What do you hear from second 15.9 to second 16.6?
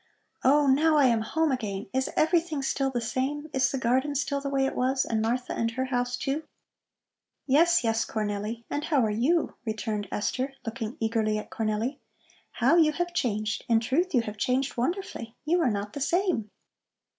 the same."